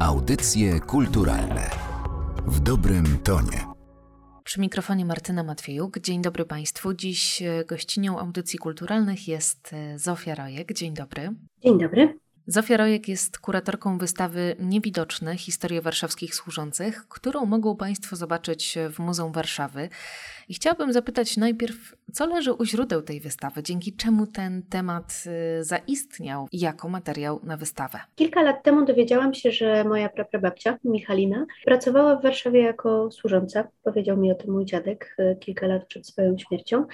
Audycje 0.00 0.80
kulturalne 0.80 1.70
w 2.46 2.60
dobrym 2.60 3.04
tonie. 3.24 3.66
Przy 4.44 4.60
mikrofonie 4.60 5.04
Martyna 5.04 5.42
Matwiejuk. 5.42 5.98
Dzień 5.98 6.22
dobry 6.22 6.44
Państwu. 6.44 6.94
Dziś 6.94 7.42
e, 7.42 7.64
gościnią 7.64 8.18
audycji 8.18 8.58
kulturalnych 8.58 9.28
jest 9.28 9.72
e, 9.72 9.98
Zofia 9.98 10.34
Rojek. 10.34 10.72
Dzień 10.72 10.94
dobry. 10.94 11.30
Dzień 11.62 11.78
dobry. 11.78 12.18
Zofia 12.50 12.76
Rojek 12.76 13.08
jest 13.08 13.38
kuratorką 13.38 13.98
wystawy 13.98 14.56
Niewidoczne 14.60 15.36
Historie 15.36 15.80
Warszawskich 15.82 16.34
Służących, 16.34 17.08
którą 17.08 17.46
mogą 17.46 17.76
Państwo 17.76 18.16
zobaczyć 18.16 18.78
w 18.90 18.98
Muzeum 18.98 19.32
Warszawy. 19.32 19.88
I 20.48 20.54
chciałabym 20.54 20.92
zapytać 20.92 21.36
najpierw, 21.36 21.94
co 22.12 22.26
leży 22.26 22.52
u 22.52 22.64
źródeł 22.64 23.02
tej 23.02 23.20
wystawy, 23.20 23.62
dzięki 23.62 23.92
czemu 23.92 24.26
ten 24.26 24.62
temat 24.62 25.24
y, 25.60 25.64
zaistniał 25.64 26.48
jako 26.52 26.88
materiał 26.88 27.40
na 27.42 27.56
wystawę? 27.56 27.98
Kilka 28.14 28.42
lat 28.42 28.62
temu 28.62 28.84
dowiedziałam 28.84 29.34
się, 29.34 29.52
że 29.52 29.84
moja 29.84 30.08
praprababcia, 30.08 30.78
Michalina, 30.84 31.46
pracowała 31.64 32.16
w 32.16 32.22
Warszawie 32.22 32.62
jako 32.62 33.10
służąca. 33.10 33.68
Powiedział 33.84 34.16
mi 34.16 34.32
o 34.32 34.34
tym 34.34 34.50
mój 34.50 34.64
dziadek 34.64 35.16
y, 35.18 35.36
kilka 35.40 35.66
lat 35.66 35.86
przed 35.86 36.06
swoją 36.06 36.38
śmiercią. 36.38 36.86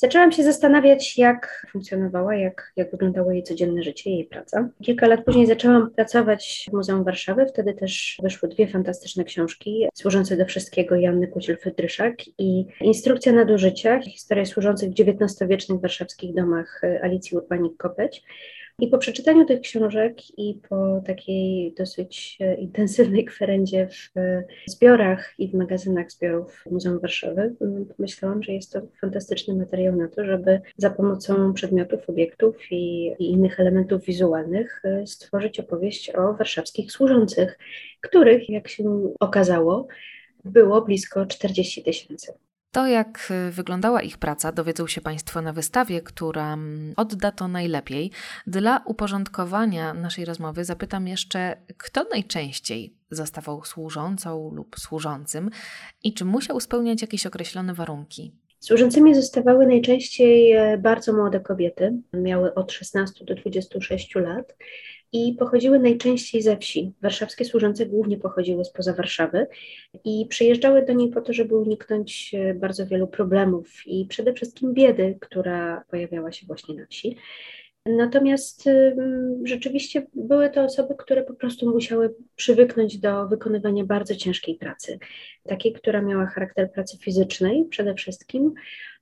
Zaczęłam 0.00 0.32
się 0.32 0.42
zastanawiać, 0.42 1.18
jak 1.18 1.66
funkcjonowała, 1.70 2.34
jak, 2.34 2.72
jak 2.76 2.90
wyglądało 2.90 3.32
jej 3.32 3.42
codzienne 3.42 3.82
życie, 3.82 4.10
jej 4.10 4.24
praca. 4.24 4.68
Kilka 4.82 5.06
lat 5.06 5.24
później 5.24 5.46
zaczęłam 5.46 5.90
pracować 5.90 6.66
w 6.70 6.72
Muzeum 6.72 7.04
Warszawy. 7.04 7.46
Wtedy 7.46 7.74
też 7.74 8.18
wyszły 8.22 8.48
dwie 8.48 8.68
fantastyczne 8.68 9.24
książki 9.24 9.88
służące 9.94 10.36
do 10.36 10.46
wszystkiego 10.46 10.94
Janny 10.96 11.26
Kuciel-Fydryszak 11.26 12.14
i 12.38 12.66
Instrukcja 12.80 13.32
nadużycia, 13.32 14.00
historia 14.00 14.44
służących 14.44 14.90
w 14.90 15.00
XIX-wiecznych 15.00 15.80
warszawskich 15.80 16.34
domach 16.34 16.80
Alicji 17.02 17.36
Urbanik-Kopeć. 17.36 18.22
I 18.80 18.88
po 18.88 18.98
przeczytaniu 18.98 19.46
tych 19.46 19.60
książek 19.60 20.38
i 20.38 20.60
po 20.68 21.00
takiej 21.06 21.74
dosyć 21.78 22.38
e, 22.40 22.54
intensywnej 22.54 23.24
kwerendzie 23.24 23.88
w 23.88 24.18
e, 24.18 24.44
zbiorach 24.66 25.34
i 25.38 25.48
w 25.48 25.54
magazynach 25.54 26.12
zbiorów 26.12 26.64
Muzeum 26.70 26.98
Warszawy, 26.98 27.54
pomyślałam, 27.96 28.42
że 28.42 28.52
jest 28.52 28.72
to 28.72 28.80
fantastyczny 29.00 29.54
materiał 29.54 29.96
na 29.96 30.08
to, 30.08 30.24
żeby 30.24 30.60
za 30.76 30.90
pomocą 30.90 31.52
przedmiotów, 31.52 32.10
obiektów 32.10 32.56
i, 32.70 33.12
i 33.18 33.30
innych 33.30 33.60
elementów 33.60 34.04
wizualnych 34.04 34.82
e, 34.84 35.06
stworzyć 35.06 35.60
opowieść 35.60 36.10
o 36.10 36.34
warszawskich 36.34 36.92
służących, 36.92 37.58
których, 38.00 38.50
jak 38.50 38.68
się 38.68 39.12
okazało, 39.20 39.86
było 40.44 40.82
blisko 40.82 41.26
40 41.26 41.82
tysięcy. 41.82 42.32
To, 42.72 42.86
jak 42.86 43.28
y, 43.48 43.50
wyglądała 43.50 44.02
ich 44.02 44.18
praca, 44.18 44.52
dowiedzą 44.52 44.86
się 44.86 45.00
Państwo 45.00 45.42
na 45.42 45.52
wystawie, 45.52 46.00
która 46.00 46.52
mm, 46.52 46.94
odda 46.96 47.32
to 47.32 47.48
najlepiej. 47.48 48.10
Dla 48.46 48.82
uporządkowania 48.84 49.94
naszej 49.94 50.24
rozmowy 50.24 50.64
zapytam 50.64 51.08
jeszcze, 51.08 51.56
kto 51.76 52.04
najczęściej 52.04 52.94
zostawał 53.10 53.64
służącą 53.64 54.50
lub 54.54 54.76
służącym 54.78 55.50
i 56.04 56.14
czy 56.14 56.24
musiał 56.24 56.60
spełniać 56.60 57.02
jakieś 57.02 57.26
określone 57.26 57.74
warunki. 57.74 58.32
Służącymi 58.60 59.14
zostawały 59.14 59.66
najczęściej 59.66 60.52
e, 60.52 60.78
bardzo 60.78 61.12
młode 61.12 61.40
kobiety, 61.40 62.02
miały 62.12 62.54
od 62.54 62.72
16 62.72 63.24
do 63.24 63.34
26 63.34 64.14
lat 64.14 64.56
i 65.12 65.34
pochodziły 65.38 65.78
najczęściej 65.78 66.42
ze 66.42 66.56
wsi. 66.56 66.92
Warszawskie 67.02 67.44
służące 67.44 67.86
głównie 67.86 68.18
pochodziły 68.18 68.64
spoza 68.64 68.92
Warszawy 68.92 69.46
i 70.04 70.26
przyjeżdżały 70.28 70.84
do 70.84 70.92
niej 70.92 71.10
po 71.10 71.20
to, 71.20 71.32
żeby 71.32 71.56
uniknąć 71.56 72.34
e, 72.34 72.54
bardzo 72.54 72.86
wielu 72.86 73.08
problemów 73.08 73.86
i 73.86 74.06
przede 74.06 74.32
wszystkim 74.32 74.74
biedy, 74.74 75.18
która 75.20 75.84
pojawiała 75.90 76.32
się 76.32 76.46
właśnie 76.46 76.74
na 76.74 76.86
wsi. 76.86 77.16
Natomiast 77.86 78.68
rzeczywiście 79.44 80.06
były 80.14 80.50
to 80.50 80.62
osoby, 80.62 80.94
które 80.98 81.22
po 81.22 81.34
prostu 81.34 81.70
musiały 81.70 82.14
przywyknąć 82.36 82.98
do 82.98 83.28
wykonywania 83.28 83.84
bardzo 83.84 84.16
ciężkiej 84.16 84.54
pracy, 84.54 84.98
takiej, 85.48 85.72
która 85.72 86.02
miała 86.02 86.26
charakter 86.26 86.72
pracy 86.72 86.98
fizycznej 86.98 87.64
przede 87.70 87.94
wszystkim, 87.94 88.54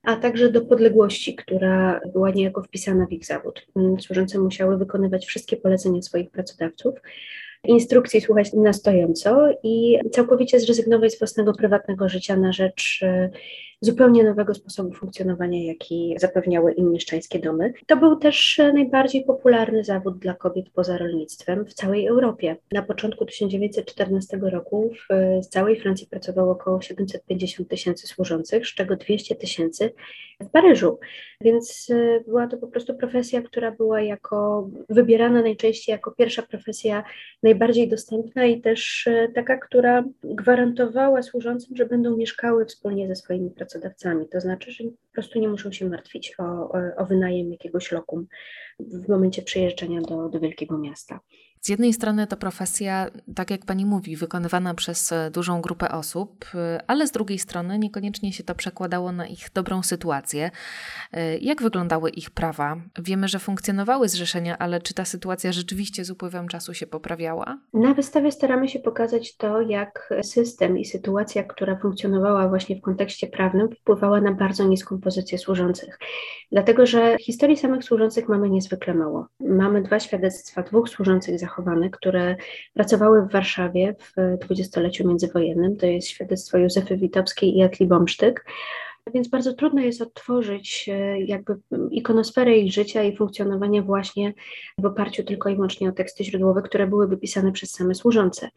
a 0.07 0.15
także 0.15 0.51
do 0.51 0.61
podległości, 0.61 1.35
która 1.35 2.01
była 2.13 2.31
niejako 2.31 2.63
wpisana 2.63 3.05
w 3.05 3.11
ich 3.11 3.25
zawód. 3.25 3.67
Służące 3.99 4.39
musiały 4.39 4.77
wykonywać 4.77 5.25
wszystkie 5.25 5.57
polecenia 5.57 6.01
swoich 6.01 6.31
pracodawców, 6.31 6.95
instrukcji 7.63 8.21
słuchać 8.21 8.53
na 8.53 8.73
stojąco 8.73 9.47
i 9.63 9.97
całkowicie 10.11 10.59
zrezygnować 10.59 11.13
z 11.13 11.19
własnego 11.19 11.53
prywatnego 11.53 12.09
życia 12.09 12.35
na 12.35 12.53
rzecz 12.53 12.99
e, 13.03 13.29
zupełnie 13.81 14.23
nowego 14.23 14.53
sposobu 14.53 14.93
funkcjonowania, 14.93 15.63
jaki 15.63 16.15
zapewniały 16.19 16.73
im 16.73 16.91
mieszczańskie 16.91 17.39
domy. 17.39 17.73
To 17.87 17.97
był 17.97 18.15
też 18.15 18.59
e, 18.59 18.73
najbardziej 18.73 19.23
popularny 19.23 19.83
zawód 19.83 20.19
dla 20.19 20.33
kobiet 20.33 20.69
poza 20.69 20.97
rolnictwem 20.97 21.65
w 21.65 21.73
całej 21.73 22.07
Europie. 22.07 22.55
Na 22.71 22.81
początku 22.81 23.25
1914 23.25 24.37
roku 24.37 24.91
w 25.09 25.13
e, 25.13 25.41
całej 25.41 25.79
Francji 25.79 26.07
pracowało 26.07 26.51
około 26.51 26.81
750 26.81 27.69
tysięcy 27.69 28.07
służących, 28.07 28.67
z 28.67 28.73
czego 28.73 28.95
200 28.95 29.35
tysięcy 29.35 29.93
w 30.39 30.49
Paryżu. 30.49 30.99
Więc 31.41 31.91
była 32.27 32.47
to 32.47 32.57
po 32.57 32.67
prostu 32.67 32.95
profesja, 32.95 33.41
która 33.41 33.71
była 33.71 34.01
jako 34.01 34.69
wybierana 34.89 35.41
najczęściej 35.41 35.93
jako 35.93 36.11
pierwsza 36.11 36.41
profesja 36.41 37.03
najbardziej 37.43 37.87
dostępna 37.87 38.45
i 38.45 38.61
też 38.61 39.07
e, 39.07 39.27
taka, 39.35 39.57
która 39.57 40.03
gwarantowała 40.23 41.23
służącym, 41.23 41.75
że 41.75 41.85
będą 41.85 42.17
mieszkały 42.17 42.65
wspólnie 42.65 43.07
ze 43.07 43.15
swoimi 43.15 43.51
pracodawcami. 43.67 44.27
To 44.29 44.41
znaczy, 44.41 44.71
że 44.71 44.83
po 44.83 45.13
prostu 45.13 45.39
nie 45.39 45.47
muszą 45.49 45.71
się 45.71 45.89
martwić 45.89 46.33
o, 46.39 46.71
o 46.97 47.05
wynajem 47.05 47.51
jakiegoś 47.51 47.91
lokum 47.91 48.27
w 48.79 49.09
momencie 49.09 49.41
przyjeżdżania 49.41 50.01
do, 50.01 50.29
do 50.29 50.39
wielkiego 50.39 50.77
miasta. 50.77 51.19
Z 51.67 51.69
jednej 51.69 51.93
strony 51.93 52.27
to 52.27 52.37
profesja, 52.37 53.07
tak 53.35 53.51
jak 53.51 53.65
pani 53.65 53.85
mówi, 53.85 54.15
wykonywana 54.15 54.73
przez 54.73 55.11
e, 55.11 55.31
dużą 55.31 55.61
grupę 55.61 55.91
osób, 55.91 56.45
e, 56.55 56.81
ale 56.87 57.07
z 57.07 57.11
drugiej 57.11 57.39
strony 57.39 57.79
niekoniecznie 57.79 58.33
się 58.33 58.43
to 58.43 58.55
przekładało 58.55 59.11
na 59.11 59.27
ich 59.27 59.49
dobrą 59.53 59.83
sytuację. 59.83 60.51
E, 61.13 61.37
jak 61.37 61.61
wyglądały 61.61 62.09
ich 62.09 62.29
prawa? 62.29 62.77
Wiemy, 62.99 63.27
że 63.27 63.39
funkcjonowały 63.39 64.09
zrzeszenia, 64.09 64.57
ale 64.57 64.81
czy 64.81 64.93
ta 64.93 65.05
sytuacja 65.05 65.51
rzeczywiście 65.51 66.05
z 66.05 66.11
upływem 66.11 66.47
czasu 66.47 66.73
się 66.73 66.87
poprawiała? 66.87 67.57
Na 67.73 67.93
wystawie 67.93 68.31
staramy 68.31 68.67
się 68.67 68.79
pokazać 68.79 69.37
to, 69.37 69.61
jak 69.61 70.13
system 70.21 70.77
i 70.77 70.85
sytuacja, 70.85 71.43
która 71.43 71.75
funkcjonowała 71.75 72.49
właśnie 72.49 72.75
w 72.75 72.81
kontekście 72.81 73.27
prawnym, 73.27 73.69
wpływała 73.81 74.21
na 74.21 74.31
bardzo 74.31 74.63
niską 74.63 75.01
pozycję 75.01 75.37
służących. 75.37 75.99
Dlatego, 76.51 76.85
że 76.85 77.17
historii 77.21 77.57
samych 77.57 77.83
służących 77.83 78.29
mamy 78.29 78.49
niezwykle 78.49 78.93
mało. 78.93 79.27
Mamy 79.39 79.81
dwa 79.81 79.99
świadectwa 79.99 80.63
dwóch 80.63 80.89
służących 80.89 81.39
zachowań 81.57 81.89
które 81.91 82.35
pracowały 82.73 83.21
w 83.21 83.31
Warszawie 83.31 83.95
w 83.99 84.37
dwudziestoleciu 84.41 85.07
międzywojennym. 85.07 85.77
To 85.77 85.85
jest 85.85 86.07
świadectwo 86.07 86.57
Józefy 86.57 86.97
Witowskiej 86.97 87.57
i 87.57 87.63
Atli 87.63 87.85
Bomsztyk. 87.85 88.45
Więc 89.13 89.27
bardzo 89.27 89.53
trudno 89.53 89.81
jest 89.81 90.01
odtworzyć 90.01 90.89
e, 90.89 91.21
jakby 91.21 91.55
ikonosferę 91.91 92.57
ich 92.57 92.73
życia 92.73 93.03
i 93.03 93.15
funkcjonowania 93.15 93.81
właśnie 93.81 94.33
w 94.77 94.85
oparciu 94.85 95.23
tylko 95.23 95.49
i 95.49 95.55
wyłącznie 95.55 95.89
o 95.89 95.91
teksty 95.91 96.23
źródłowe, 96.23 96.61
które 96.61 96.87
byłyby 96.87 97.17
pisane 97.17 97.51
przez 97.51 97.71
same 97.71 97.95
służące. 97.95 98.49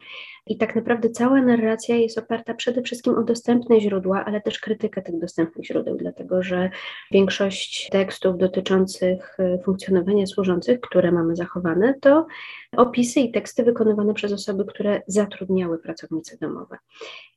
I 0.47 0.57
tak 0.57 0.75
naprawdę 0.75 1.09
cała 1.09 1.41
narracja 1.41 1.95
jest 1.95 2.17
oparta 2.17 2.53
przede 2.53 2.81
wszystkim 2.81 3.17
o 3.17 3.23
dostępne 3.23 3.81
źródła, 3.81 4.25
ale 4.25 4.41
też 4.41 4.59
krytykę 4.59 5.01
tych 5.01 5.19
dostępnych 5.19 5.65
źródeł, 5.65 5.97
dlatego 5.97 6.43
że 6.43 6.69
większość 7.11 7.89
tekstów 7.91 8.37
dotyczących 8.37 9.37
e, 9.39 9.59
funkcjonowania 9.63 10.25
służących, 10.25 10.81
które 10.81 11.11
mamy 11.11 11.35
zachowane, 11.35 11.93
to 12.01 12.27
opisy 12.77 13.19
i 13.19 13.31
teksty 13.31 13.63
wykonywane 13.63 14.13
przez 14.13 14.33
osoby, 14.33 14.65
które 14.65 15.01
zatrudniały 15.07 15.79
pracownice 15.79 16.37
domowe. 16.37 16.77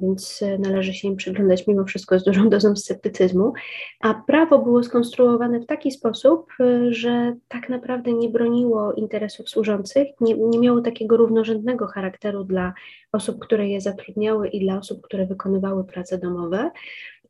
Więc 0.00 0.42
e, 0.42 0.58
należy 0.58 0.94
się 0.94 1.08
im 1.08 1.16
przyglądać 1.16 1.66
mimo 1.66 1.84
wszystko 1.84 2.18
z 2.18 2.24
dużą 2.24 2.48
dozą 2.48 2.76
sceptycyzmu, 2.76 3.52
a 4.00 4.14
prawo 4.14 4.58
było 4.58 4.82
skonstruowane 4.82 5.60
w 5.60 5.66
taki 5.66 5.90
sposób, 5.90 6.52
e, 6.60 6.92
że 6.92 7.36
tak 7.48 7.68
naprawdę 7.68 8.12
nie 8.12 8.28
broniło 8.28 8.92
interesów 8.92 9.48
służących, 9.48 10.08
nie, 10.20 10.34
nie 10.34 10.58
miało 10.58 10.80
takiego 10.80 11.16
równorzędnego 11.16 11.86
charakteru 11.86 12.44
dla 12.44 12.72
osób, 13.12 13.38
które 13.38 13.68
je 13.68 13.80
zatrudniały 13.80 14.48
i 14.48 14.60
dla 14.60 14.78
osób, 14.78 15.02
które 15.02 15.26
wykonywały 15.26 15.84
prace 15.84 16.18
domowe, 16.18 16.70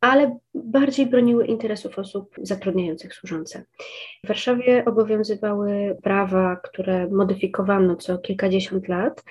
ale 0.01 0.39
bardziej 0.55 1.07
broniły 1.07 1.47
interesów 1.47 1.99
osób 1.99 2.35
zatrudniających 2.43 3.15
służące. 3.15 3.65
W 4.25 4.29
Warszawie 4.29 4.85
obowiązywały 4.85 5.97
prawa, 6.03 6.57
które 6.57 7.09
modyfikowano 7.09 7.97
co 7.97 8.19
kilkadziesiąt 8.19 8.89
lat. 8.89 9.25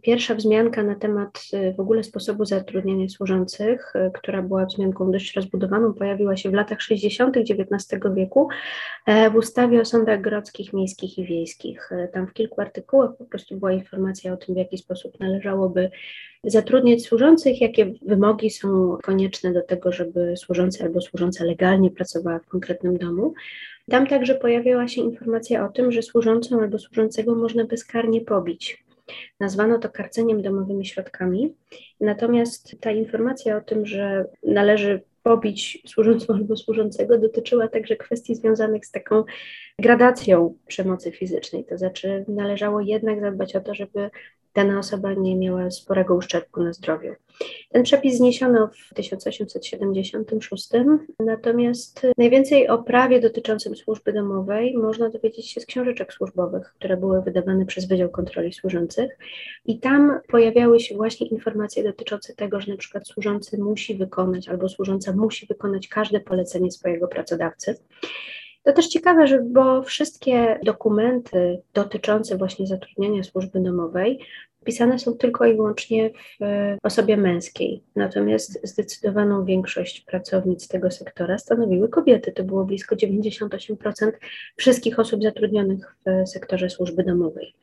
Pierwsza 0.00 0.34
wzmianka 0.34 0.82
na 0.82 0.94
temat 0.94 1.42
y, 1.54 1.74
w 1.76 1.80
ogóle 1.80 2.04
sposobu 2.04 2.44
zatrudniania 2.44 3.08
służących, 3.08 3.92
y, 3.96 4.10
która 4.14 4.42
była 4.42 4.66
wzmianką 4.66 5.12
dość 5.12 5.36
rozbudowaną, 5.36 5.94
pojawiła 5.94 6.36
się 6.36 6.50
w 6.50 6.54
latach 6.54 6.82
60. 6.82 7.36
XIX 7.36 8.00
wieku 8.14 8.48
e, 9.06 9.30
w 9.30 9.36
ustawie 9.36 9.80
o 9.80 9.84
sądach 9.84 10.20
grodzkich, 10.20 10.72
miejskich 10.72 11.18
i 11.18 11.24
wiejskich. 11.24 11.92
E, 11.92 12.08
tam 12.08 12.26
w 12.26 12.32
kilku 12.32 12.60
artykułach 12.60 13.16
po 13.18 13.24
prostu 13.24 13.56
była 13.56 13.72
informacja 13.72 14.32
o 14.32 14.36
tym, 14.36 14.54
w 14.54 14.58
jaki 14.58 14.78
sposób 14.78 15.20
należałoby 15.20 15.90
zatrudniać 16.44 17.02
służących, 17.02 17.60
jakie 17.60 17.92
wymogi 18.02 18.50
są 18.50 18.98
konieczne 19.02 19.52
do 19.52 19.62
tego, 19.62 19.92
żeby 19.92 20.36
służący 20.36 20.84
albo 20.84 21.00
służąca 21.00 21.44
legalnie 21.44 21.90
pracowała 21.90 22.38
w 22.38 22.46
konkretnym 22.46 22.98
domu. 22.98 23.34
Tam 23.90 24.06
także 24.06 24.34
pojawiała 24.34 24.88
się 24.88 25.00
informacja 25.00 25.66
o 25.66 25.68
tym, 25.68 25.92
że 25.92 26.02
służącą 26.02 26.60
albo 26.60 26.78
służącego 26.78 27.34
można 27.34 27.64
bezkarnie 27.64 28.20
pobić. 28.20 28.84
Nazwano 29.40 29.78
to 29.78 29.88
karceniem 29.88 30.42
domowymi 30.42 30.86
środkami. 30.86 31.54
Natomiast 32.00 32.80
ta 32.80 32.90
informacja 32.90 33.56
o 33.56 33.60
tym, 33.60 33.86
że 33.86 34.24
należy 34.42 35.02
pobić 35.22 35.82
służącą 35.86 36.34
albo 36.34 36.56
służącego, 36.56 37.18
dotyczyła 37.18 37.68
także 37.68 37.96
kwestii 37.96 38.34
związanych 38.34 38.86
z 38.86 38.90
taką 38.90 39.24
gradacją 39.78 40.54
przemocy 40.66 41.12
fizycznej. 41.12 41.64
To 41.64 41.78
znaczy, 41.78 42.24
należało 42.28 42.80
jednak 42.80 43.20
zadbać 43.20 43.56
o 43.56 43.60
to, 43.60 43.74
żeby 43.74 44.10
dana 44.54 44.78
osoba 44.78 45.14
nie 45.14 45.36
miała 45.36 45.70
sporego 45.70 46.14
uszczerbku 46.14 46.62
na 46.62 46.72
zdrowiu. 46.72 47.14
Ten 47.70 47.82
przepis 47.82 48.16
zniesiono 48.16 48.68
w 48.68 48.94
1876, 48.94 50.68
natomiast 51.20 52.06
najwięcej 52.18 52.68
o 52.68 52.78
prawie 52.78 53.20
dotyczącym 53.20 53.76
służby 53.76 54.12
domowej 54.12 54.76
można 54.76 55.08
dowiedzieć 55.10 55.50
się 55.50 55.60
z 55.60 55.66
książeczek 55.66 56.12
służbowych, 56.12 56.74
które 56.78 56.96
były 56.96 57.22
wydawane 57.22 57.66
przez 57.66 57.88
Wydział 57.88 58.08
Kontroli 58.08 58.52
Służących 58.52 59.18
i 59.66 59.78
tam 59.78 60.20
pojawiały 60.28 60.80
się 60.80 60.94
właśnie 60.94 61.26
informacje 61.26 61.84
dotyczące 61.84 62.34
tego, 62.34 62.60
że 62.60 62.72
na 62.72 62.78
przykład 62.78 63.08
służący 63.08 63.58
musi 63.58 63.94
wykonać 63.94 64.48
albo 64.48 64.68
służąca 64.68 65.12
musi 65.12 65.46
wykonać 65.46 65.88
każde 65.88 66.20
polecenie 66.20 66.70
swojego 66.70 67.08
pracodawcy. 67.08 67.76
To 68.62 68.72
też 68.72 68.88
ciekawe, 68.88 69.26
że 69.26 69.40
bo 69.40 69.82
wszystkie 69.82 70.58
dokumenty 70.64 71.62
dotyczące 71.74 72.36
właśnie 72.36 72.66
zatrudniania 72.66 73.22
służby 73.22 73.60
domowej 73.60 74.18
pisane 74.64 74.98
są 74.98 75.14
tylko 75.14 75.46
i 75.46 75.56
wyłącznie 75.56 76.10
w 76.40 76.76
osobie 76.82 77.16
męskiej. 77.16 77.82
Natomiast 77.96 78.68
zdecydowaną 78.68 79.44
większość 79.44 80.00
pracownic 80.00 80.68
tego 80.68 80.90
sektora 80.90 81.38
stanowiły 81.38 81.88
kobiety. 81.88 82.32
To 82.32 82.44
było 82.44 82.64
blisko 82.64 82.96
98% 82.96 84.12
wszystkich 84.56 84.98
osób 84.98 85.22
zatrudnionych 85.22 85.96
w 86.06 86.28
sektorze 86.28 86.70
służby 86.70 87.04
domowej. 87.04 87.54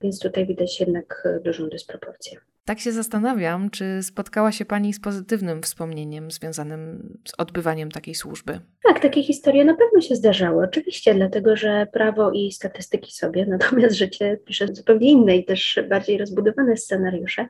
Więc 0.00 0.20
tutaj 0.20 0.46
widać 0.46 0.80
jednak 0.80 1.28
dużą 1.44 1.68
dysproporcję. 1.68 2.40
Tak 2.64 2.80
się 2.80 2.92
zastanawiam, 2.92 3.70
czy 3.70 4.02
spotkała 4.02 4.52
się 4.52 4.64
Pani 4.64 4.92
z 4.92 5.00
pozytywnym 5.00 5.62
wspomnieniem 5.62 6.30
związanym 6.30 7.12
z 7.24 7.32
odbywaniem 7.38 7.90
takiej 7.90 8.14
służby? 8.14 8.60
Tak, 8.84 9.00
takie 9.00 9.22
historie 9.22 9.64
na 9.64 9.76
pewno 9.76 10.00
się 10.00 10.16
zdarzały, 10.16 10.64
oczywiście, 10.64 11.14
dlatego 11.14 11.56
że 11.56 11.86
prawo 11.92 12.30
i 12.32 12.52
statystyki 12.52 13.12
sobie, 13.12 13.46
natomiast 13.58 13.96
życie 13.96 14.38
pisze 14.44 14.66
zupełnie 14.72 15.10
inne 15.10 15.36
i 15.36 15.44
też 15.44 15.80
bardziej 15.88 16.18
rozbudowane 16.18 16.76
scenariusze, 16.76 17.46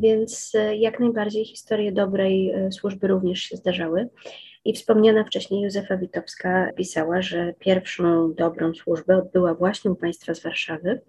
więc 0.00 0.52
e, 0.54 0.76
jak 0.76 1.00
najbardziej 1.00 1.44
historie 1.44 1.92
dobrej 1.92 2.50
e, 2.50 2.72
służby 2.72 3.08
również 3.08 3.42
się 3.42 3.56
zdarzały. 3.56 4.08
I 4.64 4.72
wspomniana 4.72 5.24
wcześniej 5.24 5.62
Józefa 5.62 5.96
Witowska 5.96 6.70
pisała, 6.76 7.22
że 7.22 7.54
pierwszą 7.58 8.34
dobrą 8.34 8.74
służbę 8.74 9.16
odbyła 9.16 9.54
właśnie 9.54 9.90
u 9.90 9.96
państwa 9.96 10.34
z 10.34 10.42
Warszawy, 10.42 11.00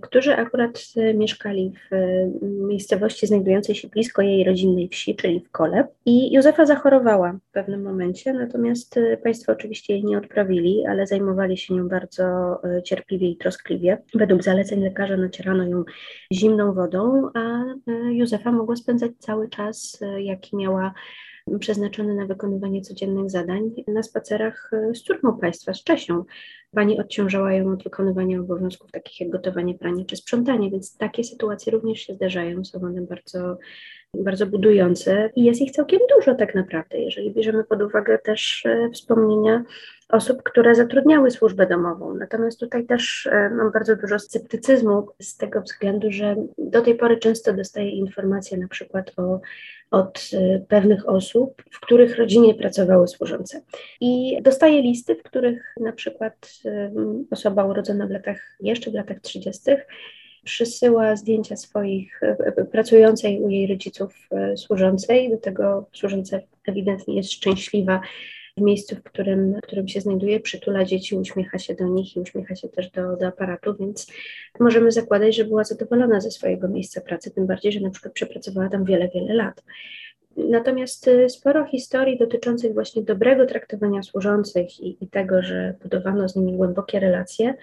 którzy 0.00 0.36
akurat 0.36 0.84
e, 0.96 1.14
mieszkali 1.14 1.72
w 1.72 1.94
e, 1.94 2.30
miejscowości 2.42 3.26
znajdującej 3.26 3.74
się 3.74 3.88
blisko 3.88 4.22
jej 4.22 4.44
rodzinnej 4.44 4.88
wsi, 4.88 5.16
czyli 5.16 5.40
w 5.40 5.50
Kole. 5.50 5.86
I 6.06 6.32
Józefa 6.32 6.66
zachorowała 6.66 7.32
w 7.32 7.52
pewnym 7.52 7.82
momencie, 7.82 8.32
natomiast 8.32 8.96
e, 8.96 9.16
państwo 9.16 9.52
oczywiście 9.52 9.92
jej 9.94 10.04
nie 10.04 10.18
odprawili, 10.18 10.86
ale 10.86 11.06
zajmowali 11.06 11.58
się 11.58 11.74
nią 11.74 11.88
bardzo 11.88 12.22
cierpliwie 12.84 13.28
i 13.28 13.36
troskliwie. 13.36 14.02
Według 14.14 14.42
zaleceń 14.42 14.82
lekarza 14.82 15.16
nacierano 15.16 15.64
ją 15.64 15.84
zimną 16.32 16.74
wodą, 16.74 17.30
a 17.34 17.64
Józefa 18.10 18.52
mogła 18.52 18.76
spędzać 18.76 19.12
cały 19.18 19.48
czas, 19.48 20.00
jaki 20.18 20.56
miała 20.56 20.94
przeznaczony 21.58 22.14
na 22.14 22.26
wykonywanie 22.26 22.82
codziennych 22.82 23.30
zadań 23.30 23.70
na 23.88 24.02
spacerach 24.02 24.70
e, 24.72 24.94
z 24.94 25.02
córką 25.02 25.38
państwa, 25.38 25.74
z 25.74 25.84
Czesią. 25.84 26.24
Pani 26.74 27.00
odciążała 27.00 27.52
ją 27.52 27.72
od 27.72 27.84
wykonywania 27.84 28.40
obowiązków 28.40 28.90
takich 28.90 29.20
jak 29.20 29.30
gotowanie, 29.30 29.74
pranie 29.74 30.04
czy 30.04 30.16
sprzątanie, 30.16 30.70
więc 30.70 30.96
takie 30.96 31.24
sytuacje 31.24 31.72
również 31.72 32.00
się 32.00 32.14
zdarzają, 32.14 32.64
są 32.64 32.80
one 32.82 33.02
bardzo 33.02 33.58
bardzo 34.14 34.46
budujące 34.46 35.30
i 35.36 35.44
jest 35.44 35.60
ich 35.60 35.70
całkiem 35.72 36.00
dużo 36.16 36.34
tak 36.34 36.54
naprawdę, 36.54 36.98
jeżeli 36.98 37.30
bierzemy 37.30 37.64
pod 37.64 37.82
uwagę 37.82 38.18
też 38.18 38.66
e, 38.66 38.90
wspomnienia 38.90 39.64
osób, 40.10 40.42
które 40.42 40.74
zatrudniały 40.74 41.30
służbę 41.30 41.66
domową. 41.66 42.14
Natomiast 42.14 42.60
tutaj 42.60 42.86
też 42.86 43.26
e, 43.26 43.50
mam 43.50 43.72
bardzo 43.72 43.96
dużo 43.96 44.18
sceptycyzmu 44.18 45.06
z 45.20 45.36
tego 45.36 45.60
względu, 45.60 46.10
że 46.10 46.36
do 46.58 46.82
tej 46.82 46.94
pory 46.94 47.16
często 47.16 47.52
dostaję 47.52 47.90
informacje 47.90 48.58
na 48.58 48.68
przykład 48.68 49.12
o, 49.16 49.40
od 49.90 50.30
e, 50.32 50.60
pewnych 50.68 51.08
osób, 51.08 51.62
w 51.70 51.80
których 51.80 52.18
rodzinie 52.18 52.54
pracowały 52.54 53.08
służące. 53.08 53.62
I 54.00 54.38
dostaję 54.42 54.82
listy, 54.82 55.14
w 55.14 55.22
których 55.22 55.74
na 55.80 55.92
przykład 55.92 56.50
osoba 57.30 57.64
urodzona 57.64 58.06
w 58.06 58.10
latach, 58.10 58.56
jeszcze 58.60 58.90
w 58.90 58.94
latach 58.94 59.20
30., 59.20 59.60
przysyła 60.44 61.16
zdjęcia 61.16 61.56
swoich, 61.56 62.22
e, 62.22 62.36
e, 62.56 62.64
pracującej 62.64 63.40
u 63.40 63.48
jej 63.48 63.66
rodziców 63.66 64.28
e, 64.30 64.56
służącej, 64.56 65.30
do 65.30 65.36
tego 65.36 65.86
służąca 65.92 66.40
ewidentnie 66.66 67.16
jest 67.16 67.32
szczęśliwa 67.32 68.00
w 68.60 68.62
miejscu, 68.62 68.96
w 68.96 69.02
którym, 69.02 69.54
w 69.54 69.60
którym 69.60 69.88
się 69.88 70.00
znajduje, 70.00 70.40
przytula 70.40 70.84
dzieci, 70.84 71.16
uśmiecha 71.16 71.58
się 71.58 71.74
do 71.74 71.84
nich 71.84 72.16
i 72.16 72.20
uśmiecha 72.20 72.56
się 72.56 72.68
też 72.68 72.90
do, 72.90 73.16
do 73.16 73.26
aparatu, 73.26 73.74
więc 73.80 74.12
możemy 74.60 74.92
zakładać, 74.92 75.36
że 75.36 75.44
była 75.44 75.64
zadowolona 75.64 76.20
ze 76.20 76.30
swojego 76.30 76.68
miejsca 76.68 77.00
pracy, 77.00 77.30
tym 77.30 77.46
bardziej, 77.46 77.72
że 77.72 77.80
na 77.80 77.90
przykład 77.90 78.14
przepracowała 78.14 78.68
tam 78.68 78.84
wiele, 78.84 79.08
wiele 79.14 79.34
lat. 79.34 79.64
Natomiast 80.36 81.10
sporo 81.28 81.66
historii 81.66 82.18
dotyczących 82.18 82.74
właśnie 82.74 83.02
dobrego 83.02 83.46
traktowania 83.46 84.02
służących 84.02 84.80
i, 84.80 85.04
i 85.04 85.08
tego, 85.08 85.42
że 85.42 85.74
budowano 85.82 86.28
z 86.28 86.36
nimi 86.36 86.56
głębokie 86.56 87.00
relacje, 87.00 87.54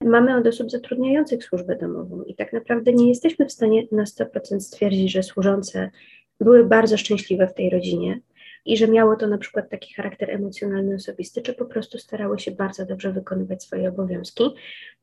mamy 0.00 0.36
od 0.36 0.46
osób 0.46 0.70
zatrudniających 0.70 1.44
służbę 1.44 1.76
domową 1.76 2.22
i 2.22 2.34
tak 2.34 2.52
naprawdę 2.52 2.92
nie 2.92 3.08
jesteśmy 3.08 3.46
w 3.46 3.52
stanie 3.52 3.86
na 3.92 4.04
100% 4.04 4.60
stwierdzić, 4.60 5.12
że 5.12 5.22
służące 5.22 5.90
były 6.40 6.64
bardzo 6.64 6.96
szczęśliwe 6.96 7.46
w 7.46 7.54
tej 7.54 7.70
rodzinie 7.70 8.20
i 8.68 8.76
że 8.76 8.88
miało 8.88 9.16
to 9.16 9.26
na 9.26 9.38
przykład 9.38 9.70
taki 9.70 9.94
charakter 9.94 10.30
emocjonalny, 10.30 10.94
osobisty, 10.94 11.42
czy 11.42 11.54
po 11.54 11.64
prostu 11.64 11.98
starały 11.98 12.38
się 12.38 12.50
bardzo 12.50 12.86
dobrze 12.86 13.12
wykonywać 13.12 13.62
swoje 13.62 13.88
obowiązki. 13.88 14.44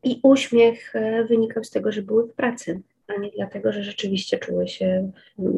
I 0.03 0.19
uśmiech 0.23 0.95
e, 0.95 1.23
wynikał 1.23 1.63
z 1.63 1.69
tego, 1.69 1.91
że 1.91 2.01
były 2.01 2.27
w 2.27 2.33
pracy 2.33 2.81
a 3.07 3.19
nie 3.19 3.31
dlatego, 3.31 3.71
że 3.71 3.83
rzeczywiście 3.83 4.37
czuły 4.37 4.67
się 4.67 5.11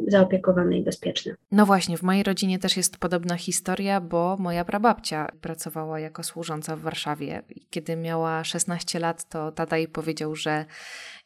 zaopiekowane 0.08 0.78
i 0.78 0.84
bezpieczne. 0.84 1.36
No 1.52 1.66
właśnie, 1.66 1.98
w 1.98 2.04
mojej 2.04 2.24
rodzinie 2.24 2.60
też 2.60 2.78
jest 2.78 2.98
podobna 2.98 3.38
historia, 3.38 4.02
bo 4.02 4.38
moja 4.40 4.66
prababcia 4.66 5.32
pracowała 5.42 6.00
jako 6.00 6.24
służąca 6.24 6.76
w 6.76 6.80
Warszawie. 6.80 7.42
Kiedy 7.70 7.96
miała 7.96 8.44
16 8.44 9.00
lat, 9.00 9.30
to 9.30 9.52
tata 9.52 9.78
jej 9.78 9.88
powiedział, 9.88 10.36
że 10.36 10.66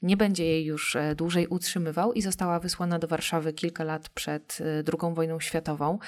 nie 0.02 0.18
będzie 0.18 0.46
jej 0.46 0.66
już 0.66 0.96
e, 0.96 1.16
dłużej 1.16 1.48
utrzymywał 1.48 2.14
i 2.14 2.22
została 2.22 2.60
wysłana 2.60 3.00
do 3.00 3.08
Warszawy 3.08 3.54
kilka 3.54 3.84
lat 3.84 4.10
przed 4.10 4.58
II 4.62 5.12
e, 5.12 5.14
wojną 5.14 5.40
światową. 5.40 6.00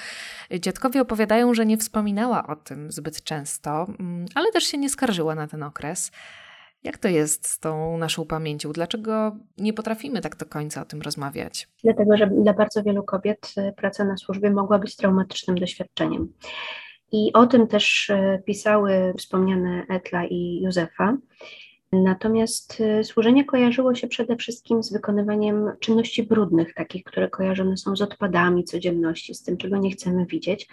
Dziadkowie 0.59 1.01
opowiadają, 1.01 1.53
że 1.53 1.65
nie 1.65 1.77
wspominała 1.77 2.47
o 2.47 2.55
tym 2.55 2.91
zbyt 2.91 3.23
często, 3.23 3.87
mm, 3.99 4.25
ale 4.35 4.51
też 4.51 4.63
się 4.63 4.77
nie 4.77 4.89
skarżyła 4.89 5.35
na 5.35 5.47
ten 5.47 5.63
okres. 5.63 6.11
Jak 6.83 6.97
to 6.97 7.07
jest 7.07 7.47
z 7.47 7.59
tą 7.59 7.97
naszą 7.97 8.25
pamięcią? 8.25 8.71
Dlaczego 8.71 9.37
nie 9.57 9.73
potrafimy 9.73 10.21
tak 10.21 10.35
do 10.35 10.45
końca 10.45 10.81
o 10.81 10.85
tym 10.85 11.01
rozmawiać? 11.01 11.67
Dlatego, 11.83 12.17
że 12.17 12.27
dla 12.27 12.53
bardzo 12.53 12.83
wielu 12.83 13.03
kobiet 13.03 13.53
e, 13.57 13.71
praca 13.71 14.05
na 14.05 14.17
służbie 14.17 14.51
mogła 14.51 14.79
być 14.79 14.95
traumatycznym 14.95 15.57
doświadczeniem. 15.57 16.33
I 17.11 17.33
o 17.33 17.47
tym 17.47 17.67
też 17.67 18.09
e, 18.09 18.41
pisały 18.45 19.13
wspomniane 19.17 19.85
Etla 19.89 20.25
i 20.25 20.61
Józefa. 20.63 21.17
Natomiast 21.93 22.79
y, 22.79 23.03
służenie 23.03 23.45
kojarzyło 23.45 23.95
się 23.95 24.07
przede 24.07 24.35
wszystkim 24.35 24.83
z 24.83 24.93
wykonywaniem 24.93 25.71
czynności 25.79 26.23
brudnych, 26.23 26.73
takich, 26.73 27.03
które 27.03 27.29
kojarzone 27.29 27.77
są 27.77 27.95
z 27.95 28.01
odpadami 28.01 28.63
codzienności, 28.63 29.33
z 29.33 29.43
tym, 29.43 29.57
czego 29.57 29.77
nie 29.77 29.91
chcemy 29.91 30.25
widzieć, 30.25 30.67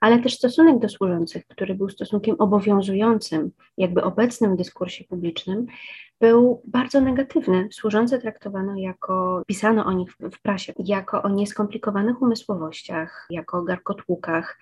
ale 0.00 0.18
też 0.18 0.34
stosunek 0.34 0.78
do 0.78 0.88
służących, 0.88 1.46
który 1.46 1.74
był 1.74 1.88
stosunkiem 1.88 2.36
obowiązującym, 2.38 3.50
jakby 3.78 4.02
obecnym 4.02 4.54
w 4.54 4.58
dyskursie 4.58 5.04
publicznym, 5.04 5.66
był 6.20 6.62
bardzo 6.64 7.00
negatywny. 7.00 7.68
Służące 7.72 8.18
traktowano 8.18 8.76
jako, 8.76 9.42
pisano 9.46 9.84
o 9.84 9.92
nich 9.92 10.12
w, 10.12 10.42
prasie, 10.42 10.72
jako 10.78 11.22
o 11.22 11.28
nieskomplikowanych 11.28 12.22
umysłowościach, 12.22 13.26
jako 13.30 13.58
o 13.58 13.62
garkotłukach. 13.62 14.58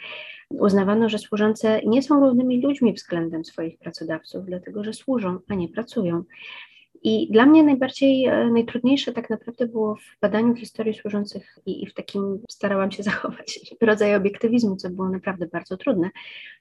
Uznawano, 0.51 1.09
że 1.09 1.19
służące 1.19 1.81
nie 1.87 2.03
są 2.03 2.21
równymi 2.21 2.63
ludźmi 2.63 2.93
względem 2.93 3.45
swoich 3.45 3.79
pracodawców, 3.79 4.47
dlatego 4.47 4.85
że 4.85 4.93
służą, 4.93 5.39
a 5.49 5.55
nie 5.55 5.69
pracują. 5.69 6.25
I 7.03 7.33
dla 7.33 7.47
mnie 7.47 7.63
najbardziej, 7.63 8.27
e, 8.27 8.51
najtrudniejsze 8.51 9.13
tak 9.13 9.31
naprawdę 9.31 9.67
było 9.67 9.97
w 9.97 10.21
badaniu 10.21 10.55
historii 10.55 10.95
służących 10.95 11.59
i, 11.67 11.83
i, 11.83 11.87
w 11.87 11.95
takim 11.95 12.43
starałam 12.51 12.91
się 12.91 13.03
zachować 13.13 13.61
rodzaj 13.81 14.15
obiektywizmu, 14.15 14.77
co 14.77 14.91
było 14.91 15.09
naprawdę 15.09 15.47
bardzo 15.47 15.77
trudne. 15.77 16.11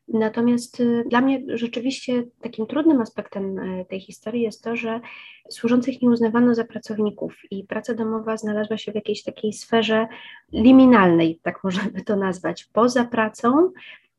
Natomiast 0.08 0.82
e, 0.82 1.04
dla 1.10 1.22
mnie 1.22 1.44
rzeczywiście 1.48 2.24
takim 2.42 2.68
trudnym 2.68 3.02
aspektem 3.02 3.60
e, 3.60 3.86
tej 3.86 4.00
historii 4.00 4.42
jest 4.42 4.64
to, 4.64 4.76
że 4.76 5.02
służących 5.50 6.02
nie 6.02 6.10
uznawano 6.10 6.56
za 6.56 6.64
pracowników 6.64 7.34
i 7.52 7.64
praca 7.64 7.94
domowa 7.94 8.38
znalazła 8.38 8.78
się 8.78 8.92
w 8.92 8.96
jakiejś 8.96 9.24
takiej 9.24 9.54
sferze 9.54 10.08
liminalnej, 10.54 11.40
tak 11.44 11.64
można 11.64 11.84
by 11.84 12.02
to 12.02 12.16
nazwać, 12.16 12.66
poza 12.74 13.06
pracą, 13.06 13.72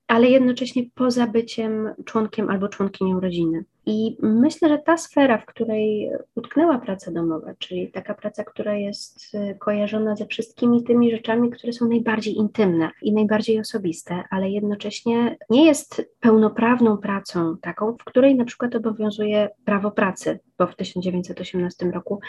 ale 0.06 0.28
jednocześnie 0.28 0.82
poza 0.94 1.26
byciem 1.26 1.94
członkiem 2.04 2.50
albo 2.50 2.68
członkinią 2.68 3.20
rodziny. 3.20 3.64
I 3.90 4.16
myślę, 4.22 4.68
że 4.68 4.78
ta 4.78 4.96
sfera, 4.96 5.38
w 5.38 5.46
której 5.46 6.10
utknęła 6.34 6.78
praca 6.78 7.10
domowa, 7.10 7.54
czyli 7.58 7.90
taka 7.92 8.14
praca, 8.14 8.44
która 8.44 8.74
jest 8.74 9.34
y, 9.34 9.56
kojarzona 9.58 10.16
ze 10.16 10.26
wszystkimi 10.26 10.84
tymi 10.84 11.10
rzeczami, 11.10 11.50
które 11.50 11.72
są 11.72 11.88
najbardziej 11.88 12.36
intymne 12.36 12.90
i 13.02 13.12
najbardziej 13.12 13.60
osobiste, 13.60 14.24
ale 14.30 14.50
jednocześnie 14.50 15.36
nie 15.50 15.66
jest 15.66 16.14
pełnoprawną 16.20 16.98
pracą 16.98 17.56
taką, 17.62 17.92
w 17.92 18.04
której 18.04 18.34
na 18.34 18.44
przykład 18.44 18.74
obowiązuje 18.74 19.48
prawo 19.64 19.90
pracy, 19.90 20.40
bo 20.58 20.66
w 20.66 20.76
1918 20.76 21.90
roku 21.90 22.20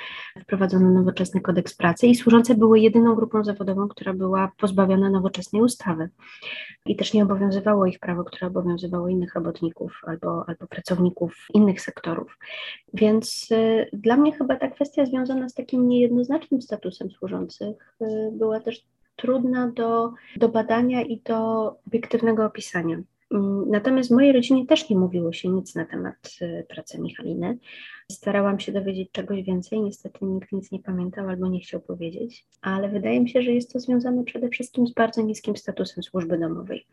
wprowadzono 0.41 0.91
nowoczesny 0.91 1.41
kodeks 1.41 1.75
pracy 1.75 2.07
i 2.07 2.15
służące 2.15 2.55
były 2.55 2.79
jedyną 2.79 3.15
grupą 3.15 3.43
zawodową, 3.43 3.87
która 3.87 4.13
była 4.13 4.51
pozbawiona 4.57 5.09
nowoczesnej 5.09 5.61
ustawy. 5.61 6.09
I 6.85 6.95
też 6.95 7.13
nie 7.13 7.23
obowiązywało 7.23 7.85
ich 7.85 7.99
prawo, 7.99 8.23
które 8.23 8.47
obowiązywało 8.47 9.07
innych 9.07 9.35
robotników 9.35 10.01
albo, 10.07 10.43
albo 10.47 10.67
pracowników 10.67 11.48
innych 11.53 11.81
sektorów. 11.81 12.37
Więc 12.93 13.51
y, 13.51 13.89
dla 13.93 14.17
mnie 14.17 14.31
chyba 14.31 14.55
ta 14.55 14.67
kwestia 14.67 15.05
związana 15.05 15.49
z 15.49 15.53
takim 15.53 15.87
niejednoznacznym 15.87 16.61
statusem 16.61 17.11
służących 17.11 17.95
y, 18.01 18.05
była 18.31 18.59
też 18.59 18.85
trudna 19.15 19.67
do, 19.67 20.13
do 20.35 20.49
badania 20.49 21.01
i 21.01 21.21
do 21.21 21.71
obiektywnego 21.87 22.45
opisania. 22.45 23.01
Mm, 23.31 23.69
natomiast 23.69 24.09
w 24.09 24.13
mojej 24.13 24.33
rodzinie 24.33 24.65
też 24.65 24.89
nie 24.89 24.97
mówiło 24.97 25.33
się 25.33 25.49
nic 25.49 25.75
na 25.75 25.85
temat 25.85 26.29
y, 26.41 26.65
pracy 26.69 27.01
Michaliny. 27.01 27.57
Starałam 28.11 28.59
się 28.59 28.71
dowiedzieć 28.71 29.11
czegoś 29.11 29.43
więcej, 29.43 29.81
niestety 29.81 30.25
nikt 30.25 30.51
nic 30.51 30.71
nie 30.71 30.79
pamiętał 30.79 31.29
albo 31.29 31.47
nie 31.47 31.59
chciał 31.59 31.81
powiedzieć, 31.81 32.45
ale 32.61 32.89
wydaje 32.89 33.19
mi 33.21 33.29
się, 33.29 33.41
że 33.41 33.51
jest 33.51 33.73
to 33.73 33.79
związane 33.79 34.23
przede 34.23 34.49
wszystkim 34.49 34.87
z 34.87 34.93
bardzo 34.93 35.21
niskim 35.21 35.55
statusem 35.57 36.03
służby 36.03 36.37
domowej. 36.37 36.85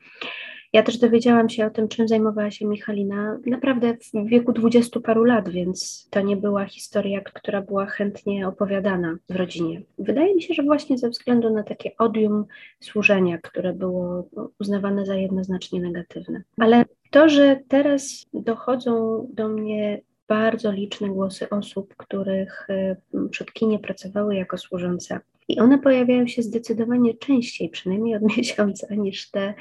Ja 0.73 0.83
też 0.83 0.99
dowiedziałam 0.99 1.49
się 1.49 1.67
o 1.67 1.71
tym, 1.71 1.89
czym 1.89 2.09
zajmowała 2.09 2.51
się 2.51 2.67
Michalina 2.67 3.39
naprawdę 3.47 3.97
w 4.15 4.29
wieku 4.29 4.53
dwudziestu 4.53 5.01
paru 5.01 5.25
lat, 5.25 5.49
więc 5.49 6.09
to 6.11 6.21
nie 6.21 6.37
była 6.37 6.65
historia, 6.65 7.21
która 7.21 7.63
była 7.63 7.87
chętnie 7.87 8.49
opowiadana 8.49 9.17
w 9.29 9.37
rodzinie. 9.37 9.83
Wydaje 9.99 10.35
mi 10.35 10.43
się, 10.43 10.55
że 10.55 10.63
właśnie 10.63 10.99
ze 10.99 11.11
względu 11.11 11.51
na 11.51 11.63
takie 11.63 11.91
odium 11.99 12.45
służenia, 12.81 13.39
które 13.39 13.73
było 13.73 14.29
uznawane 14.61 15.07
za 15.07 15.15
jednoznacznie 15.15 15.81
negatywne. 15.81 16.43
Ale 16.59 16.85
to, 17.11 17.29
że 17.29 17.61
teraz 17.69 18.27
dochodzą 18.35 19.27
do 19.35 19.49
mnie 19.49 20.01
bardzo 20.29 20.73
liczne 20.73 21.09
głosy 21.09 21.51
osób, 21.51 21.95
których 21.97 22.67
y, 22.71 22.97
przodkinie 23.31 23.79
pracowały 23.79 24.35
jako 24.35 24.59
służące. 24.59 25.21
I 25.49 25.61
one 25.61 25.79
pojawiają 25.79 26.27
się 26.27 26.43
zdecydowanie 26.43 27.15
częściej, 27.15 27.69
przynajmniej 27.69 28.17
od 28.17 28.23
miesiąca, 28.37 28.95
niż 28.95 29.31
te 29.31 29.55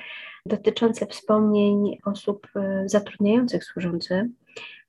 dotyczące 0.46 1.08
wspomnień 1.08 1.98
osób 2.06 2.48
y, 2.56 2.90
zatrudniających 2.90 3.64
służące. 3.64 4.28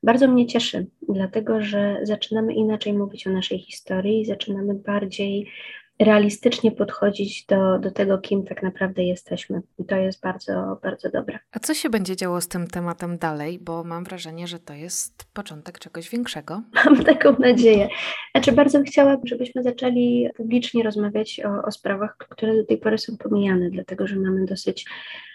Bardzo 0.03 0.29
mnie 0.29 0.47
cieszy, 0.47 0.87
dlatego 1.09 1.63
że 1.63 1.99
zaczynamy 2.03 2.55
inaczej 2.55 2.93
mówić 2.93 3.27
o 3.27 3.31
naszej 3.31 3.59
historii, 3.59 4.25
zaczynamy 4.25 4.75
bardziej 4.75 5.51
realistycznie 5.99 6.73
podchodzić 6.73 7.47
do, 7.47 7.79
do 7.79 7.91
tego, 7.91 8.19
kim 8.19 8.45
tak 8.45 8.63
naprawdę 8.63 9.05
jesteśmy. 9.05 9.63
I 9.79 9.85
to 9.85 9.97
jest 9.97 10.21
bardzo, 10.21 10.79
bardzo 10.83 11.11
dobre. 11.11 11.39
A 11.53 11.59
co 11.59 11.75
się 11.75 11.91
będzie 11.91 12.17
działo 12.17 12.41
z 12.41 12.49
tym 12.49 12.67
tematem 12.67 13.19
dalej? 13.19 13.59
Bo 13.59 13.85
mam 13.85 14.05
wrażenie, 14.05 14.47
że 14.47 14.59
to 14.59 14.75
jest 14.75 15.25
początek 15.33 15.79
czegoś 15.79 16.11
większego. 16.11 16.63
Mam 16.85 17.05
taką 17.05 17.37
nadzieję. 17.39 17.89
Znaczy, 18.35 18.53
bardzo 18.53 18.83
chciałabym, 18.83 19.27
żebyśmy 19.27 19.63
zaczęli 19.63 20.29
publicznie 20.37 20.83
rozmawiać 20.83 21.41
o, 21.45 21.67
o 21.67 21.71
sprawach, 21.71 22.17
które 22.19 22.57
do 22.57 22.65
tej 22.65 22.79
pory 22.79 22.99
są 22.99 23.17
pomijane, 23.17 23.71
dlatego 23.71 24.07
że 24.07 24.17
mamy 24.17 24.45
dosyć 24.45 24.87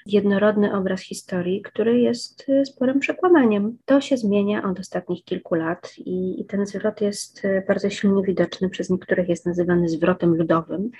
jednorodny 0.05 0.73
obraz 0.73 1.01
historii, 1.01 1.61
który 1.61 1.99
jest 1.99 2.49
y, 2.49 2.65
sporym 2.65 2.99
przekłamaniem. 2.99 3.77
To 3.85 4.01
się 4.01 4.17
zmienia 4.17 4.63
od 4.63 4.79
ostatnich 4.79 5.23
kilku 5.23 5.55
lat 5.55 5.93
i, 5.97 6.41
i 6.41 6.45
ten 6.45 6.65
zwrot 6.65 7.01
jest 7.01 7.45
y, 7.45 7.63
bardzo 7.67 7.89
silnie 7.89 8.23
widoczny, 8.23 8.69
przez 8.69 8.89
niektórych 8.89 9.29
jest 9.29 9.45
nazywany 9.45 9.89
zwrotem 9.89 10.35
ludowym. 10.35 10.91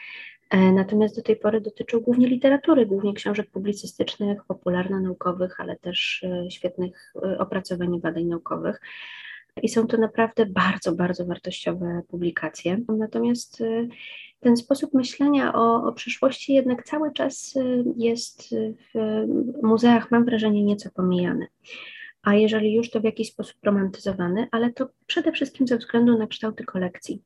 E, 0.49 0.71
natomiast 0.71 1.15
do 1.15 1.21
tej 1.21 1.35
pory 1.35 1.61
dotyczył 1.61 2.01
głównie 2.01 2.27
literatury, 2.27 2.85
głównie 2.85 3.13
książek 3.13 3.49
publicystycznych, 3.51 4.45
popularno-naukowych, 4.45 5.59
ale 5.59 5.77
też 5.77 6.23
y, 6.23 6.51
świetnych 6.51 7.13
opracowań 7.39 7.95
i 7.95 7.99
badań 7.99 8.25
naukowych. 8.25 8.81
I 9.61 9.69
są 9.69 9.87
to 9.87 9.97
naprawdę 9.97 10.45
bardzo, 10.45 10.91
bardzo 10.91 11.25
wartościowe 11.25 12.01
publikacje. 12.07 12.79
Natomiast 12.97 13.63
ten 14.41 14.57
sposób 14.57 14.93
myślenia 14.93 15.53
o, 15.53 15.87
o 15.87 15.93
przyszłości 15.93 16.53
jednak 16.53 16.83
cały 16.83 17.13
czas 17.13 17.55
y, 17.55 17.83
jest 17.97 18.55
w 18.93 19.25
muzeach, 19.63 20.11
mam 20.11 20.25
wrażenie, 20.25 20.63
nieco 20.63 20.89
pomijany. 20.95 21.47
A 22.23 22.35
jeżeli 22.35 22.73
już, 22.73 22.89
to 22.89 23.01
w 23.01 23.03
jakiś 23.03 23.29
sposób 23.29 23.55
romantyzowany, 23.63 24.47
ale 24.51 24.73
to 24.73 24.89
przede 25.07 25.31
wszystkim 25.31 25.67
ze 25.67 25.77
względu 25.77 26.17
na 26.17 26.27
kształty 26.27 26.63
kolekcji. 26.63 27.21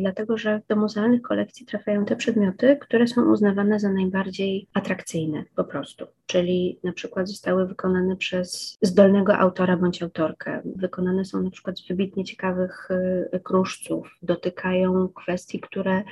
Dlatego, 0.00 0.38
że 0.38 0.60
do 0.68 0.76
muzealnych 0.76 1.22
kolekcji 1.22 1.66
trafiają 1.66 2.04
te 2.04 2.16
przedmioty, 2.16 2.76
które 2.80 3.06
są 3.06 3.32
uznawane 3.32 3.80
za 3.80 3.92
najbardziej 3.92 4.66
atrakcyjne 4.74 5.44
po 5.56 5.64
prostu. 5.64 6.06
Czyli 6.26 6.78
na 6.84 6.92
przykład 6.92 7.28
zostały 7.28 7.66
wykonane 7.66 8.16
przez 8.16 8.78
zdolnego 8.82 9.36
autora 9.36 9.76
bądź 9.76 10.02
autorkę. 10.02 10.62
Wykonane 10.76 11.24
są 11.24 11.42
na 11.42 11.50
przykład 11.50 11.78
z 11.78 11.88
wybitnie 11.88 12.24
ciekawych 12.24 12.88
y, 13.34 13.40
kruszców, 13.40 14.18
dotykają 14.22 15.08
kwestii, 15.08 15.60
które 15.60 16.02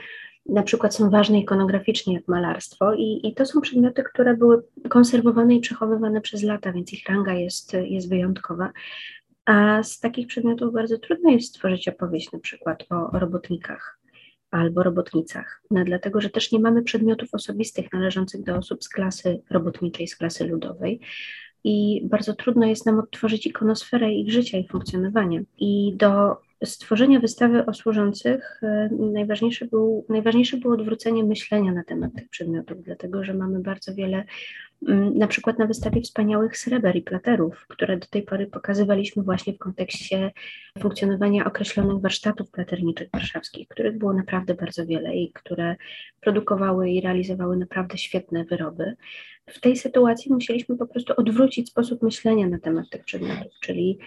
na 0.48 0.62
przykład 0.62 0.94
są 0.94 1.10
ważne 1.10 1.38
ikonograficznie 1.38 2.14
jak 2.14 2.28
malarstwo 2.28 2.94
i, 2.94 3.20
i 3.24 3.34
to 3.34 3.46
są 3.46 3.60
przedmioty, 3.60 4.02
które 4.02 4.36
były 4.36 4.62
konserwowane 4.88 5.54
i 5.54 5.60
przechowywane 5.60 6.20
przez 6.20 6.42
lata, 6.42 6.72
więc 6.72 6.92
ich 6.92 7.08
ranga 7.08 7.32
jest, 7.32 7.72
jest 7.72 8.08
wyjątkowa. 8.08 8.72
A 9.48 9.82
z 9.82 10.00
takich 10.00 10.26
przedmiotów 10.26 10.72
bardzo 10.72 10.98
trudno 10.98 11.30
jest 11.30 11.48
stworzyć 11.48 11.88
opowieść 11.88 12.32
na 12.32 12.38
przykład 12.38 12.84
o, 12.90 13.18
robotnikach 13.18 13.98
albo 14.50 14.82
robotnicach, 14.82 15.62
no, 15.70 15.84
dlatego 15.84 16.20
że 16.20 16.30
też 16.30 16.52
nie 16.52 16.58
mamy 16.58 16.82
przedmiotów 16.82 17.28
osobistych 17.32 17.92
należących 17.92 18.44
do 18.44 18.56
osób 18.56 18.84
z 18.84 18.88
klasy 18.88 19.42
robotniczej, 19.50 20.08
z 20.08 20.16
klasy 20.16 20.46
ludowej. 20.46 21.00
I 21.64 22.02
bardzo 22.04 22.34
trudno 22.34 22.66
jest 22.66 22.86
nam 22.86 22.98
odtworzyć 22.98 23.46
ikonosferę 23.46 24.12
ich 24.12 24.32
życia 24.32 24.58
i 24.58 24.68
funkcjonowania. 24.68 25.40
I 25.58 25.94
do 25.96 26.36
stworzenia 26.64 27.20
wystawy 27.20 27.66
o 27.66 27.74
służących 27.74 28.60
e, 28.62 28.88
najważniejsze, 28.92 29.66
był, 29.66 30.06
najważniejsze 30.08 30.56
było 30.56 30.74
odwrócenie 30.74 31.24
myślenia 31.24 31.72
na 31.72 31.84
temat 31.84 32.14
tych 32.14 32.28
przedmiotów, 32.28 32.82
dlatego 32.82 33.24
że 33.24 33.34
mamy 33.34 33.60
bardzo 33.60 33.94
wiele, 33.94 34.24
mm, 34.88 35.18
na 35.18 35.26
przykład 35.26 35.58
na 35.58 35.66
wystawie 35.66 36.00
wspaniałych 36.00 36.58
sreber 36.58 36.96
i 36.96 37.02
platerów, 37.02 37.66
które 37.68 37.96
do 37.96 38.06
tej 38.06 38.22
pory 38.22 38.46
pokazywaliśmy 38.46 39.22
właśnie 39.22 39.52
w 39.52 39.58
kontekście 39.58 40.30
funkcjonowania 40.78 41.44
określonych 41.44 42.02
warsztatów 42.02 42.50
platerniczych 42.50 43.08
warszawskich, 43.12 43.68
których 43.68 43.98
było 43.98 44.12
naprawdę 44.12 44.54
bardzo 44.54 44.86
wiele 44.86 45.16
i 45.16 45.32
które 45.32 45.76
produkowały 46.20 46.90
i 46.90 47.00
realizowały 47.00 47.56
naprawdę 47.56 47.98
świetne 47.98 48.44
wyroby. 48.44 48.96
W 49.46 49.60
tej 49.60 49.76
sytuacji 49.76 50.32
musieliśmy 50.32 50.76
po 50.76 50.86
prostu 50.86 51.12
odwrócić 51.16 51.68
sposób 51.68 52.02
myślenia 52.02 52.48
na 52.48 52.58
temat 52.58 52.90
tych 52.90 53.04
przedmiotów, 53.04 53.52
czyli 53.60 53.98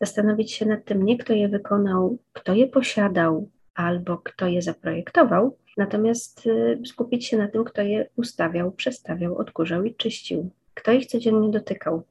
zastanowić 0.00 0.52
się 0.52 0.66
nad 0.66 0.84
tym 0.84 1.02
nie 1.02 1.18
kto 1.18 1.32
je 1.32 1.48
wykonał, 1.48 2.18
kto 2.32 2.54
je 2.54 2.66
posiadał 2.66 3.50
albo 3.74 4.18
kto 4.18 4.46
je 4.46 4.62
zaprojektował, 4.62 5.56
natomiast 5.76 6.46
y, 6.46 6.80
skupić 6.86 7.26
się 7.26 7.36
na 7.36 7.48
tym, 7.48 7.64
kto 7.64 7.82
je 7.82 8.08
ustawiał, 8.16 8.72
przestawiał, 8.72 9.38
odkurzał 9.38 9.84
i 9.84 9.94
czyścił, 9.94 10.50
kto 10.74 10.92
ich 10.92 11.06
codziennie 11.06 11.50
dotykał. 11.50 12.02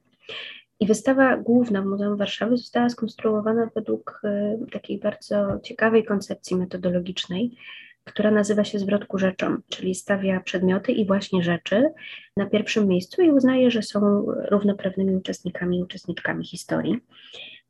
I 0.80 0.86
wystawa 0.86 1.36
główna 1.36 1.82
w 1.82 1.86
Muzeum 1.86 2.16
Warszawy 2.16 2.56
została 2.56 2.88
skonstruowana 2.88 3.70
według 3.74 4.20
y, 4.24 4.70
takiej 4.70 4.98
bardzo 4.98 5.60
ciekawej 5.62 6.04
koncepcji 6.04 6.56
metodologicznej, 6.56 7.56
która 8.04 8.30
nazywa 8.30 8.64
się 8.64 8.78
zwrot 8.78 9.04
ku 9.04 9.18
rzeczom, 9.18 9.62
czyli 9.68 9.94
stawia 9.94 10.40
przedmioty 10.40 10.92
i 10.92 11.06
właśnie 11.06 11.42
rzeczy 11.42 11.88
na 12.36 12.46
pierwszym 12.46 12.88
miejscu 12.88 13.22
i 13.22 13.30
uznaje, 13.30 13.70
że 13.70 13.82
są 13.82 14.26
równoprawnymi 14.50 15.16
uczestnikami 15.16 15.78
i 15.78 15.82
uczestniczkami 15.82 16.44
historii. 16.44 17.00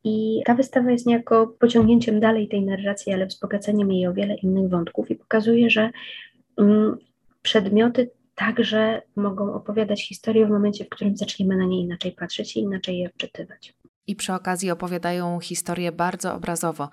I 0.09 0.43
ta 0.45 0.55
wystawa 0.55 0.91
jest 0.91 1.07
niejako 1.07 1.47
pociągnięciem 1.47 2.21
dalej 2.21 2.49
tej 2.49 2.65
narracji, 2.65 3.13
ale 3.13 3.27
wzbogaceniem 3.27 3.93
jej 3.93 4.07
o 4.07 4.15
wiele 4.15 4.35
innych 4.35 4.71
wątków 4.71 5.11
i 5.11 5.15
pokazuje, 5.15 5.71
że 5.71 5.91
mm, 6.57 6.97
przedmioty 7.43 8.11
także 8.35 9.03
mogą 9.17 9.55
opowiadać 9.55 10.09
historię 10.09 10.47
w 10.47 10.51
momencie, 10.51 10.85
w 10.85 10.89
którym 10.89 11.17
zaczniemy 11.17 11.57
na 11.57 11.65
nie 11.65 11.81
inaczej 11.81 12.13
patrzeć 12.13 12.57
i 12.57 12.61
inaczej 12.61 12.99
je 12.99 13.09
odczytywać 13.09 13.75
i 14.07 14.17
przy 14.17 14.33
okazji 14.33 14.71
opowiadają 14.71 15.41
historię 15.41 15.93
bardzo 15.93 16.35
obrazowo. 16.35 16.91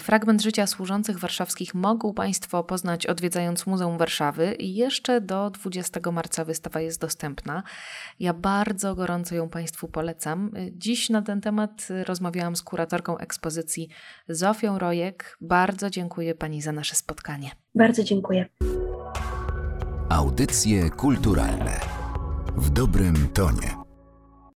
Fragment 0.00 0.42
życia 0.42 0.66
służących 0.66 1.18
warszawskich 1.18 1.74
mogą 1.74 2.14
Państwo 2.14 2.64
poznać 2.64 3.06
odwiedzając 3.06 3.66
Muzeum 3.66 3.98
Warszawy 3.98 4.54
i 4.54 4.74
jeszcze 4.74 5.20
do 5.20 5.50
20 5.50 6.00
marca 6.12 6.44
wystawa 6.44 6.80
jest 6.80 7.00
dostępna. 7.00 7.62
Ja 8.20 8.34
bardzo 8.34 8.94
gorąco 8.94 9.34
ją 9.34 9.48
Państwu 9.48 9.88
polecam. 9.88 10.50
Dziś 10.72 11.10
na 11.10 11.22
ten 11.22 11.40
temat 11.40 11.88
rozmawiałam 12.04 12.56
z 12.56 12.62
kuratorką 12.62 13.18
ekspozycji 13.18 13.88
Zofią 14.28 14.78
Rojek. 14.78 15.36
Bardzo 15.40 15.90
dziękuję 15.90 16.34
Pani 16.34 16.62
za 16.62 16.72
nasze 16.72 16.96
spotkanie. 16.96 17.50
Bardzo 17.74 18.04
dziękuję. 18.04 18.46
Audycje 20.08 20.90
kulturalne 20.90 21.80
w 22.56 22.70
dobrym 22.70 23.28
tonie. 23.28 23.79